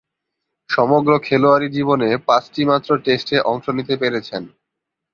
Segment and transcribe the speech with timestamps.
[0.69, 4.43] সমগ্র খেলোয়াড়ী জীবনে পাঁচটিমাত্র টেস্টে অংশ নিতে পেরেছেন।